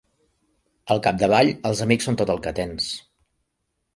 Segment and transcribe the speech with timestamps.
[0.95, 2.87] Al capdavall, els amics són tot el que tens.